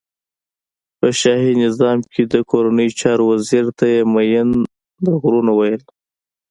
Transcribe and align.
په 0.99 1.07
شاهی 1.19 1.53
نظام 1.63 1.97
کی 2.13 2.23
د 2.33 2.35
کورنیو 2.51 2.95
چارو 2.99 3.23
وزیر 3.31 3.65
ته 3.77 3.85
یی 3.93 4.01
مین 4.13 4.49
د 5.05 5.07
غرونو 5.21 5.51
ویل. 5.55 5.83